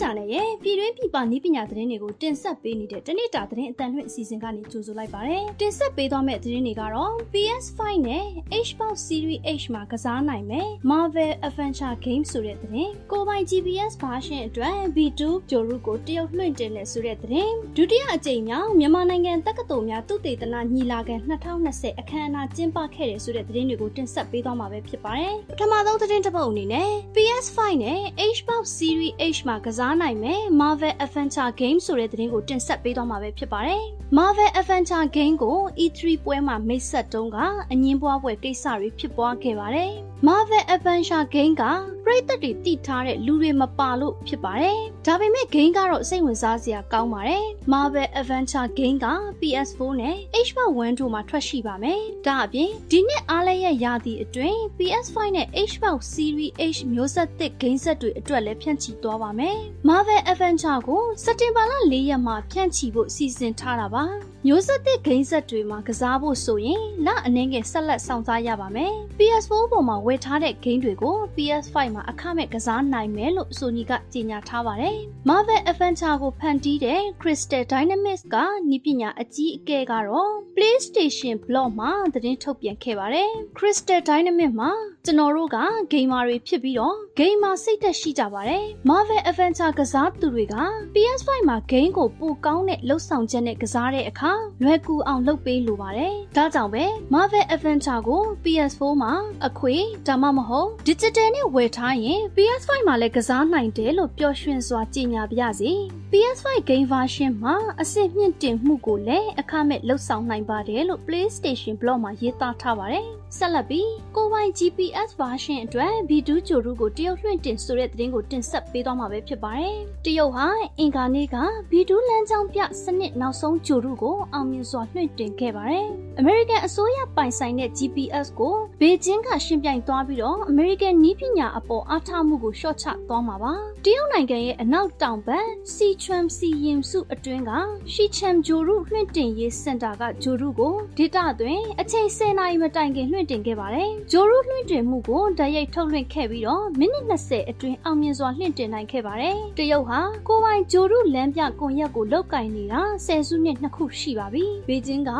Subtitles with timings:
[0.00, 8.24] ကြနဲ့ရဲ့ပြည်တွင်းပြည်ပနည်းပညာသတင်းတွေကိုတင်ဆက်ပေးနေတဲ့တနေ့တာသတင်းအတန်လွှင့်အစီအစဉ်ကနေကြိုဆိုလိုက်ပါတယ်။တင်ဆက်ပေးသွားမယ့်သတင်းတွေကတော့ PS5 နဲ့
[8.64, 21.16] Xbox Series H မှာကစားနိုင်မယ် Marvel Adventure Game ဆိုတဲ့သတင်း။ကိုပိုင် GPS version အတွက် B2 ဂျိုရုကိုတရုတ်လွှင့်တင်တဲ့ဆိုတဲ့သတင်း။ဒုတိယအကြိမ်မြောက်မြန်မာနိုင်ငံတက္ကသိုလ်များသုတေသနညီလာခံ
[21.60, 28.00] 2020အခမ်းအနားကျင်းပခဲ့တဲ့ဆိုတဲ့သတင်းတွေကိုတင်ဆက်ပေးသွားမှာပဲဖြစ်ပါတယ်။ပထမဆုံးသတင်းတစ်ပုဒ်အနေနဲ့ PS5 နဲ့
[28.34, 33.82] Xbox Series H မှာကစားနိုင်မယ် Marvel Adventure Game ဆိုတဲ့သတင်းကိုတင်ဆက်ပေးသွားမှာပဲဖြစ်ပါတယ်။
[34.18, 37.38] Marvel Adventure Game ကို E3 ပွဲမှာမိတ်ဆက်တုံးက
[37.72, 39.90] အငင်းပွားပွဲကိစ္စတွေဖြစ်ပွားခဲ့ပါတယ်။
[40.22, 41.62] Marvel Adventure Game က
[42.04, 49.06] ပရိသတ်တွေတည်ထားတဲ့လူတွေမပါလို့ဖြစ်ပါတယ်။ဒါပေမဲ့ game ကတော့စိတ်ဝင်စားစရာကောင်းပါတယ်။ Marvel Adventure Game က
[49.40, 59.56] PS4 နဲ့ Xbox One တို့မှာထွက်ရှိပါမယ်။ဒါအပြင်ဒီနှစ်အားလရဲ့ရာသီအတွင်း PS5 နဲ့ Xbox Series H မျိုးဆက်သစ် game set တွေအတွက်လည်းဖြန့်ချီသွားပါမယ်။
[59.88, 64.04] Marvel Adventure ကိုစက်တင်ဘာလ၄ရက်မှာဖြန့်ချီဖို့စီစဉ်ထားတာပါ။
[64.48, 74.96] မျိုးဆက်သစ်ဂိမ်းဆက်တွေမှာကစားဖို့ဆိုရင်လအနှင်းငယ်ဆက်လက်ဆောင်စားရပါမယ်။ PS4 ပေါ်မှာဝယ်ထားတဲ့ဂိမ်းတွေကို PS5 မှာအခမဲ့ကစားနိုင်မယ်လို့ Sony ကကြေညာထားပါတယ်။
[75.28, 78.36] Marvel Adventure ကိုဖန်တီးတဲ့ Crystal Dynamics က
[78.70, 84.70] နီးပညာအကြီးအကဲကတော့ PlayStation Blog မှာသတင်းထုတ်ပြန်ခဲ့ပါတယ်။ Crystal Dynamics မှာ
[85.04, 85.58] ကျွန်တော်တို့က
[85.92, 90.56] ဂိမ်းမာတွေဖြစ်ပြီးတော့ဂိမ်းမာစိတ်သက်ရှိကြပါတယ်။ Marvel Adventure ကစားသူတွေက
[90.94, 96.84] PS5 မှာဂိမ်းကိုပိုကောင်းတဲ့လှုပ်ဆောင်ချက်နဲ့ကစားတဲ့အခါလွယ်ကူအောင်လုပ်ပေးလိုပါတယ်။ဒါကြောင့်ပဲ
[97.14, 99.12] Marvel Adventure ကို PS4 မှာ
[99.46, 99.74] အခွေ
[100.06, 105.72] ဒါမှမဟုတ် Digital နဲ့ဝယ်ထားရင် PS5 မှာလည်းကစားနိုင်တယ်လို့ပျော်ရွှင်စွာကြေညာပါရစေ။
[106.12, 120.46] PS5 game version မှာအဆင့်မြင့်တင်မှုကိုလည်းအခမဲ့လှုပ်ဆောင်နိုင်ပါတယ်လို့ PlayStation Blog မှာရေးသားထားပါတယ်။ဆက်လက်ပြီးကိုပိုင် GPS version အတွက် V2 ဂျိုရုကိုတရုတ်လွှင့်တင်ဆိုတဲ့သတင်းကိုတင်ဆက်ပေးသွားမှာပဲဖြစ်ပါတယ်။တရုတ်ဟာ
[120.78, 121.36] အင်ကာနေ့က
[121.70, 125.86] V2 လမ်းကြောင်းပြစနစ်နောက်ဆုံးဂျိုရုကိုအောင်မြင်စွာလွှင့်တင်ခဲ့ပါတယ်။
[126.20, 133.52] American အစိုးရပိုင်ဆိုင်တဲ့ GPS ကိုဘေကျင်းကရှင်ပြိုင်သွားပြီးတော့ American နီးပညာအပေါ်အားထားမှုကိုလျှော့ချသွားမှာပါ။
[133.84, 137.50] တရုတ်နိုင်ငံရဲ့အနောက်တောင်ဘက်စီချွမ်စီရင်စုအတွင်းက
[137.92, 155.12] ရှီချမ်ဂျိုရုလွှင့်တင်ရေးစင်တာကဂျိုရုကိုဒေတာတွင်အချိန်10နာရီမတိုင်ခင်လွှင့်တင်ခဲ့ပါတယ်။ဂျိုရုလွှင့်တင်မှုကိုဓာတ်ရိုက်ထုတ်လွှင့်ခဲ့ပြီးတော့မိနစ်20အတွင်းအောင်မြင်စွာလွှင့်တင်နိုင်ခဲ့ပါတယ်။တရုတ်ဟာကိုပိုင်ဂျိုရုလမ်းပြကွန်ရက်ကိုလောက်ကင်နေတာဆယ်စုနှစ်နှစ်ခုရှိပါပြီ။ဘေကျင်းက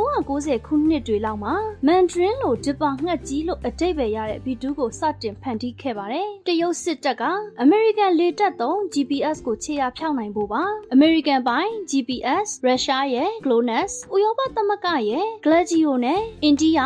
[0.00, 1.54] 1990ခုနှစ်တွေလောက်မှာ
[1.86, 7.22] မန်ဒရင်းလိုဂျပန်ငှက်ကြီးလို့အတိတ်ပဲရတဲ့ဗီဒူးကိုစတင်ဖန်တီးခဲ့ပါတယ်။တရုတ်စစ်တပ်က
[7.62, 10.62] အမေရိကန်လေတပ်သုံး GPS ကိုခြေရာဖြောင်းနိုင်ဖို့ပါ။
[10.96, 16.80] American ပိုင် GPS ရုရှားရဲ့ GLONASS ဥရောပသမဂ္ဂရဲ့ Gladio နဲ့အိန္ဒိယ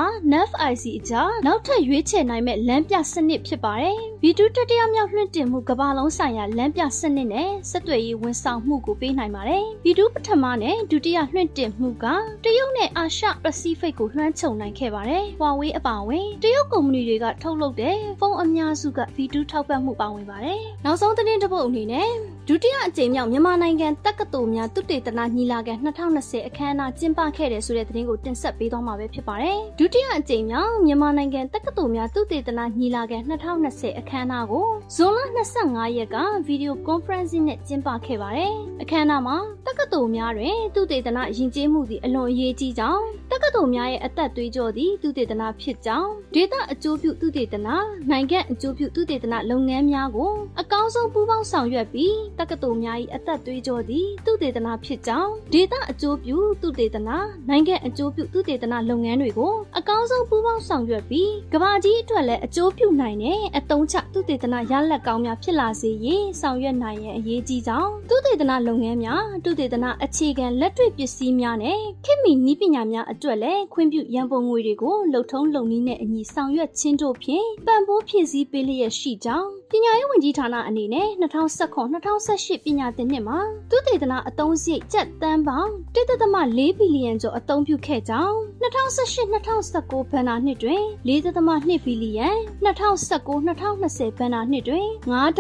[0.61, 12.05] NAVIC အကြားနောက်ထပ်ရွေးချယ်နိုင်မဲ့လမ်းပြစနစ်ဖြစ်ပါတယ်။ ဗီဒူးတတိယမြောက်လွှင့်တင်မှုကမ္ဘာလုံးဆိုင်ရာလမ်းပြစနစ်နဲ့ဆက်သွယ်ရေးဝန်ဆောင်မှုကိုပေးနိုင်ပါတယ်။ဗီဒူးပထမနဲ့ဒုတိယလွှင့်တင်မှုက
[12.45, 22.09] တရုတ်နဲ့အာရှပစိဖိတ်ကိုလွှမ်းခြုံနိုင်ခဲ့ပါတယ်။ Huawei အပါအဝင်တရုတ်ကုမ္ပဏီတွေကထုတ်လုပ်တဲ့ဖုန်းအများစုကဗီဒူးထောက်ပံ့မှုပါဝင်ပါတယ်။နောက်ဆုံးသတင်းတစ်ပုဒ်အနေနဲ့
[22.49, 35.19] ဒုတိယအကြိမ်မြောက်မြန်မာနိုင်ငံတက္ကသိုလ်များသုတေသနညီလာခံ2020အခမ်းအနားကျင်းပခဲ့တဲ့ဆိုတဲ့သတင်းကိုတင်ဆက်ပေးသွားမှာပဲဖြစ်ပါတယ်။ဒုတိယအကြိမ်မြောက်မြန်မာနိုင်ငံတက္ကသိုလ်များသုတေသနညီလာခံ2020အခမ်းအနားကိုဇွန်လ
[35.59, 39.37] 25ရက်ကဗီဒီယိုကွန်ဖရင့်စနဲ့ကျင်းပခဲ့ပါတယ်။အခမ်းအနားမှာ
[39.67, 47.69] တက္ကသိုလ်များတွင်သုတေသနယဉ်ကျေးမှုသည်အလွန်အရေးကြီးကြောင်းတက္ကသိုလ်များရဲ့အသက်သွေးကြောသည်သုတေသနဖြစ်ကြောင်းဒေတာအကျိုးပြုသုတေသန
[48.11, 57.11] နိုင်ငံအကျိုးပြုသုတေသနလုပ်ငန်းများကိုအကောင်းဆုံးပူးပေါင်းဆောင်ရွက်ပြီးတက္ကသိုလ်များ၏အသက်သွေးကြောသည်သုတေသနဖြစ်ကြောင်းဒေတာအကျိုးပြုသုတေသန
[57.49, 83.39] နိုင်ငံအကျိုးပြုသုတေသနလုပ်ငန်းတွေကိုအကောင်းဆုံးပူးပေါင်းဆောင်ရွက်ပြီးကဘာကြီးအတွက်လည်းအကျိုးပြုနိုင်တဲ့အတုံးချသုတေသနရလဒ်ကောင်းများဖြစ်လာစေရေးဆောင်ရွက်နိုင်ရန်အရေးကြီးကြောင်းသုတေသနလုပ်ငန်းများသုတေသနအခြေခံလက်တွေ့ပစ္စည်းများနဲ့ခေတ်မီနည်းပညာများအတွက်လည်းခွင့်ပြုရန်ပုံငွေတွေကိုလှုပ်ထုံးလုပ်နည်းနဲ့အညီဆောင်ရွက်ခြင်းတို့ဖြင့်ပံ့ပိုးဖြည့်ဆည်းပေးလျက်ရှိကြောင်းပညာရေးဝန်ကြီးဌာနအနေနဲ့2019-2018ပညာသင်နှစ်မှာ
[83.71, 92.29] သုတေသနအသုံးစရိတ်ကျပ်တန်းပေါင်း1.4ဘီလီယံကျော်အသုံးပြုခဲ့ကြောင်း2018-2019ဘဏ္ဍာနှစ်တွင်4.2ဘီလီယံ
[92.67, 94.87] 2019-2020ဘဏ္ဍာနှစ်တွင်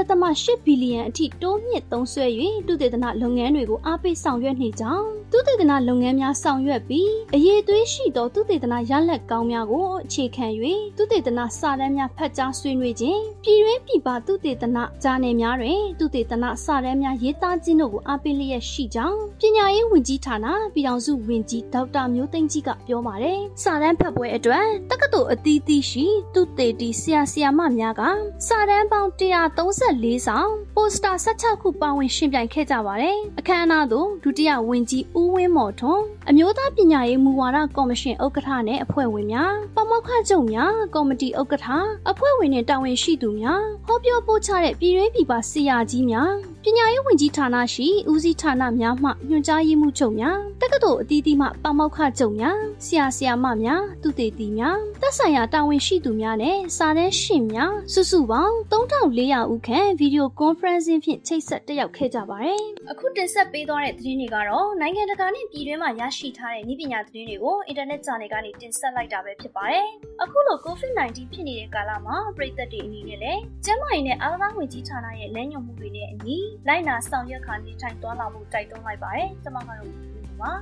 [0.00, 2.26] 9.8ဘီလီယံအထိတိုးမြင့်သုံးစွဲ၍
[2.66, 10.46] သုတေသနလုပ်ငန်းတွေကိုအားပေးဆောင်ရွက်နေကြောင်း သုတေသနလုပ်ငန်းများဆောင်ရွက်ပြီးအရေးသွေးရှိသောသုတေသနရလဒ်ကောင်းများကိုအခြေခံ၍
[10.96, 28.02] သုတေသနစာတမ်းများဖတ်ကြားဆွေးနွေးခြင်းပြည်တွင်းပြည်ပသုတေသနဂျာနယ်များတွင်သုတေသနစာတမ်းများရေးသားခြင်းတို့ကိုအားပေးလျက်ရှိကြောင်းပညာရေးဝန်ကြီးဌာနပြည်ထောင်စုဝန်ကြီးဒေါက်တာမျိုးသိန်းကြီးကပြောပါတယ်။စာတမ်းဖတ်ပွဲအတွက်တက္ကသိုလ်အသီးသီးရှိသုတေတီဆရာဆရာမများက
[28.46, 41.66] စာတမ်းပေါင်း134ဆောင်ပိုစတာ16ခုပါဝင်ရှင်ပြိုင်ခဲ့ကြပါတယ်။အခမ်းအနားသို့ဒုတိယဝန်ကြီးဦးဝင်းမော်ထွန်းအမျိုးသားပညာရေးမူဝါဒကော်မရှင်ဥက္ကဋ္ဌနဲ့အဖွဲ့ဝင်များပမောက္ခချုပ်များကော်မတီဥက္ကဋ္ဌ
[42.10, 46.32] အဖွဲ့ဝင်နဲ့တာဝန်ရှိသူများဟောပြောပို့ချတဲ့ပြည်တွင်းပြည်ပဆရာကြီးများ
[46.64, 69.86] ပညာရေးဝန်ကြီးဌာနရှိဦးစီးဌာနများမှညွှန်ကြားရေးမှူးချုပ်များတက္ကသိုလ်အသီးသီးမှပမောက္ခချုပ်များဆရာဆရာမများသူတေတီများသက်ဆိုင်ရာတာဝန်ရှိသူများနဲ့စာတန်းရှင်များစုစုပေါင်း3400ဦးခန့်ဗီဒီယိုကွန်ဖရင့်စင်းဖြင့်ချိတ်ဆက်တက်ရောက်ခဲ့ကြပါတယ်။အခုတင်ဆက်ပေးသွားတဲ့သတင်းတွေကတော့နိုင်ငံတကာနဲ့ပြည်တွင်းမှာရရှိထားတဲ့နည်းပညာသတင်းတွေကိုအင်တာနက်ဂျာနယ်ကနေတင်ဆက်လိုက်တာပဲဖြစ်ပါတယ်။
[70.22, 76.38] အခုလို COVID-19 ဖြစ်နေတဲ့ကာလမှာပြည်သက်တွေအနေနဲ့လည်းကျန်းမာရေးနဲ့အားကစားဝန်ကြီးဌာနရဲ့လမ်းညွှန်မှုတွေနဲ့အညီ
[76.68, 80.52] လိုက်နာဆောင်ရွက်ခါနေထိုင်သွားလာမှုတိုက်တွန်းလိုက်ပါတယ်။ကျွန်မကတော့ဒီလိုပါ